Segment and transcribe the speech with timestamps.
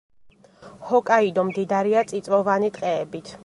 [0.91, 3.35] ჰოკაიდო მდიდარია წიწვოვანი ტყეებით.